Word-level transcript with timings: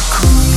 cool. 0.00 0.49